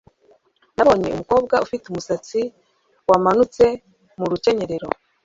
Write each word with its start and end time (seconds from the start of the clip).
Nabonye 0.75 1.07
umukobwa 1.11 1.55
ufite 1.65 1.83
umusatsi 1.87 2.39
wamanutse 3.09 3.63
mu 4.17 4.25
rukenyerero 4.31 4.87